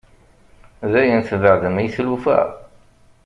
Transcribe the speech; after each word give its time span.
Dayen 0.91 1.21
tbeɛɛdem 1.29 1.77
i 1.85 1.87
tlufa? 1.95 2.39